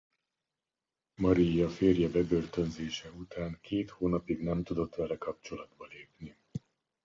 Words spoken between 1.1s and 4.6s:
Marija férje bebörtönzése után két hónapig